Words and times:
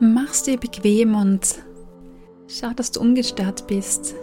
Mach's 0.00 0.44
dir 0.44 0.58
bequem 0.58 1.16
und 1.16 1.56
schau, 2.46 2.70
dass 2.70 2.92
du 2.92 3.00
ungestört 3.00 3.66
bist, 3.66 4.14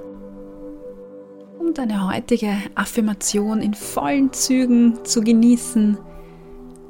um 1.59 1.73
deine 1.73 2.09
heutige 2.09 2.53
Affirmation 2.75 3.61
in 3.61 3.73
vollen 3.73 4.31
Zügen 4.31 5.03
zu 5.03 5.21
genießen 5.21 5.97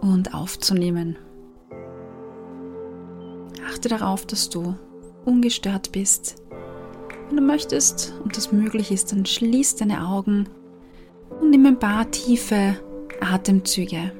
und 0.01 0.35
aufzunehmen. 0.35 1.17
Achte 3.67 3.89
darauf, 3.89 4.27
dass 4.27 4.49
du 4.49 4.75
ungestört 5.25 5.91
bist. 5.91 6.35
Wenn 7.29 7.37
du 7.37 7.43
möchtest 7.43 8.13
und 8.23 8.37
das 8.37 8.51
möglich 8.51 8.91
ist, 8.91 9.11
dann 9.11 9.25
schließ 9.25 9.77
deine 9.77 10.07
Augen 10.07 10.47
und 11.41 11.49
nimm 11.49 11.65
ein 11.65 11.79
paar 11.79 12.11
tiefe 12.11 12.77
Atemzüge. 13.19 14.11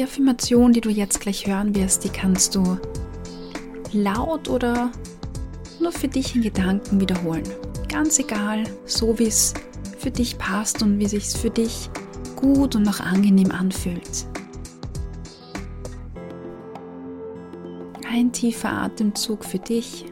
Die 0.00 0.04
Affirmation, 0.04 0.72
die 0.72 0.80
du 0.80 0.88
jetzt 0.88 1.20
gleich 1.20 1.46
hören 1.46 1.74
wirst, 1.74 2.04
die 2.04 2.08
kannst 2.08 2.54
du 2.54 2.78
laut 3.92 4.48
oder 4.48 4.90
nur 5.78 5.92
für 5.92 6.08
dich 6.08 6.34
in 6.34 6.40
Gedanken 6.40 6.98
wiederholen. 6.98 7.44
Ganz 7.86 8.18
egal, 8.18 8.64
so 8.86 9.18
wie 9.18 9.26
es 9.26 9.52
für 9.98 10.10
dich 10.10 10.38
passt 10.38 10.82
und 10.82 10.98
wie 10.98 11.06
sich 11.06 11.24
es 11.24 11.36
für 11.36 11.50
dich 11.50 11.90
gut 12.34 12.76
und 12.76 12.88
auch 12.88 13.00
angenehm 13.00 13.50
anfühlt. 13.50 14.24
Ein 18.10 18.32
tiefer 18.32 18.72
Atemzug 18.72 19.44
für 19.44 19.58
dich. 19.58 20.06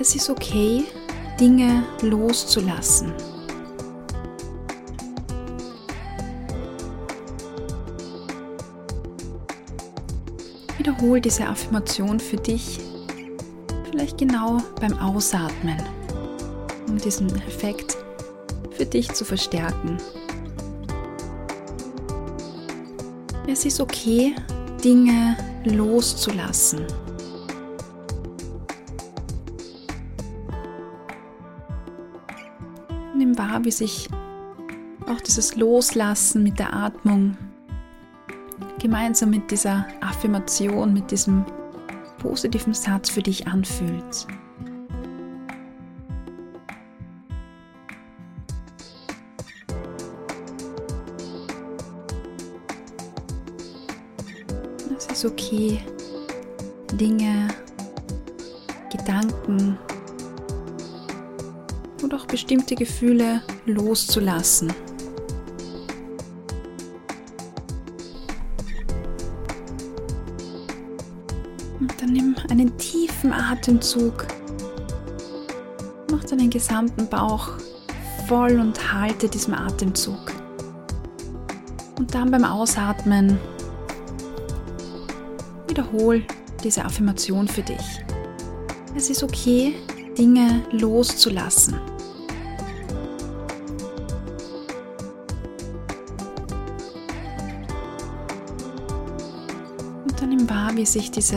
Es 0.00 0.16
ist 0.16 0.28
okay, 0.28 0.82
Dinge 1.40 1.82
loszulassen. 2.00 3.12
Wiederhol 10.78 11.20
diese 11.20 11.46
Affirmation 11.46 12.20
für 12.20 12.36
dich, 12.36 12.78
vielleicht 13.90 14.18
genau 14.18 14.58
beim 14.80 14.96
Ausatmen, 14.98 15.82
um 16.86 16.98
diesen 16.98 17.34
Effekt 17.48 17.96
für 18.70 18.86
dich 18.86 19.12
zu 19.12 19.24
verstärken. 19.24 19.98
Es 23.48 23.64
ist 23.64 23.80
okay, 23.80 24.34
Dinge 24.84 25.36
loszulassen. 25.64 26.86
Nimm 33.16 33.38
wahr, 33.38 33.64
wie 33.64 33.70
sich 33.70 34.08
auch 35.06 35.20
dieses 35.20 35.54
Loslassen 35.54 36.42
mit 36.42 36.58
der 36.58 36.74
Atmung 36.74 37.36
gemeinsam 38.80 39.30
mit 39.30 39.50
dieser 39.50 39.86
Affirmation, 40.00 40.92
mit 40.92 41.10
diesem 41.10 41.44
positiven 42.18 42.74
Satz 42.74 43.08
für 43.08 43.22
dich 43.22 43.46
anfühlt. 43.46 44.26
Es 54.96 55.06
ist 55.06 55.24
okay, 55.24 55.80
Dinge, 56.92 57.48
Gedanken 58.90 59.78
und 62.14 62.28
bestimmte 62.28 62.74
Gefühle 62.74 63.42
loszulassen. 63.66 64.72
Und 71.80 71.92
dann 72.00 72.12
nimm 72.12 72.36
einen 72.50 72.76
tiefen 72.78 73.32
Atemzug. 73.32 74.26
Mach 76.10 76.22
deinen 76.24 76.50
gesamten 76.50 77.08
Bauch 77.08 77.50
voll 78.28 78.60
und 78.60 78.92
halte 78.92 79.28
diesem 79.28 79.54
Atemzug. 79.54 80.32
Und 81.98 82.14
dann 82.14 82.30
beim 82.30 82.44
Ausatmen 82.44 83.38
wiederhol 85.66 86.22
diese 86.62 86.84
Affirmation 86.84 87.48
für 87.48 87.62
dich. 87.62 88.04
Es 88.96 89.10
ist 89.10 89.22
okay, 89.24 89.74
Dinge 90.16 90.62
loszulassen. 90.70 91.93
Und 100.24 100.30
dann 100.30 100.38
nimm 100.38 100.48
wahr, 100.48 100.74
wie 100.74 100.86
sich 100.86 101.10
diese 101.10 101.36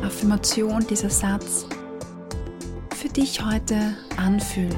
Affirmation, 0.00 0.86
dieser 0.86 1.10
Satz 1.10 1.66
für 2.94 3.08
dich 3.08 3.44
heute 3.44 3.96
anfühlt. 4.16 4.72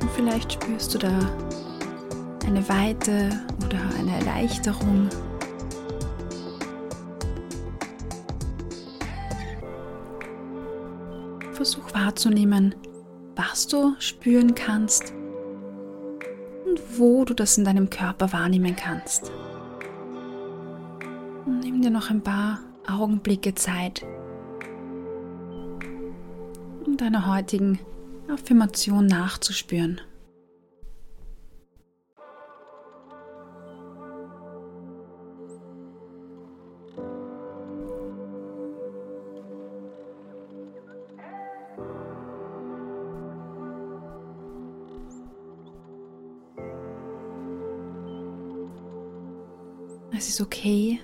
Und 0.00 0.10
vielleicht 0.14 0.54
spürst 0.54 0.94
du 0.94 0.98
da 0.98 1.18
eine 2.46 2.66
Weite 2.70 3.38
oder 3.66 3.80
eine 3.98 4.16
Erleichterung. 4.16 5.10
Versuch 11.52 11.92
wahrzunehmen, 11.92 12.74
was 13.36 13.66
du 13.66 13.94
spüren 13.98 14.54
kannst 14.54 15.12
und 16.64 16.98
wo 16.98 17.24
du 17.24 17.34
das 17.34 17.58
in 17.58 17.64
deinem 17.64 17.90
Körper 17.90 18.32
wahrnehmen 18.32 18.74
kannst. 18.74 19.30
Und 21.44 21.60
nimm 21.60 21.82
dir 21.82 21.90
noch 21.90 22.10
ein 22.10 22.22
paar 22.22 22.60
Augenblicke 22.86 23.54
Zeit, 23.54 24.04
um 26.84 26.96
deiner 26.96 27.26
heutigen 27.26 27.78
Affirmation 28.28 29.06
nachzuspüren. 29.06 30.00
Es 50.18 50.30
ist 50.30 50.40
okay, 50.40 50.98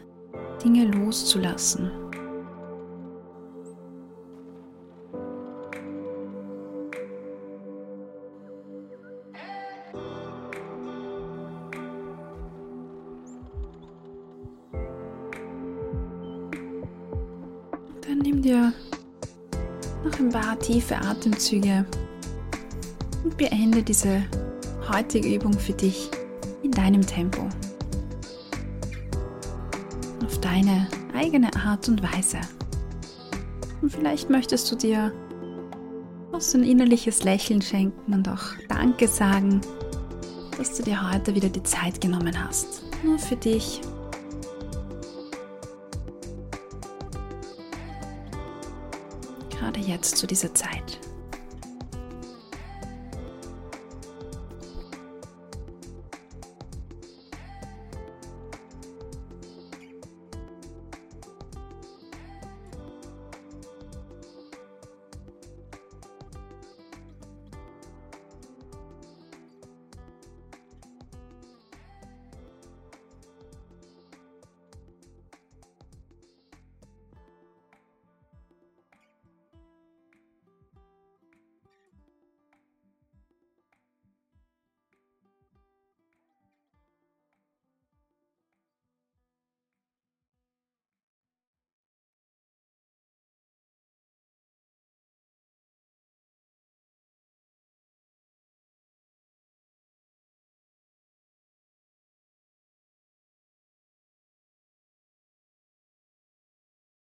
Dinge 0.64 0.86
loszulassen. 0.86 1.90
Dann 18.00 18.18
nimm 18.22 18.40
dir 18.40 18.72
noch 20.02 20.18
ein 20.18 20.30
paar 20.30 20.58
tiefe 20.58 20.96
Atemzüge 20.96 21.84
und 23.24 23.36
beende 23.36 23.82
diese 23.82 24.22
heutige 24.90 25.34
Übung 25.34 25.52
für 25.52 25.74
dich 25.74 26.08
in 26.62 26.70
deinem 26.70 27.06
Tempo 27.06 27.46
auf 30.24 30.40
deine 30.40 30.86
eigene 31.14 31.54
Art 31.56 31.88
und 31.88 32.02
Weise. 32.02 32.40
Und 33.80 33.90
vielleicht 33.90 34.30
möchtest 34.30 34.70
du 34.70 34.76
dir 34.76 35.12
so 36.38 36.58
ein 36.58 36.64
innerliches 36.64 37.24
Lächeln 37.24 37.60
schenken 37.60 38.14
und 38.14 38.28
auch 38.28 38.42
Danke 38.68 39.06
sagen, 39.06 39.60
dass 40.56 40.76
du 40.76 40.82
dir 40.82 41.10
heute 41.12 41.34
wieder 41.34 41.48
die 41.48 41.62
Zeit 41.62 42.00
genommen 42.00 42.32
hast. 42.42 42.82
Nur 43.04 43.18
für 43.18 43.36
dich. 43.36 43.80
Gerade 49.50 49.80
jetzt 49.80 50.16
zu 50.16 50.26
dieser 50.26 50.54
Zeit. 50.54 51.01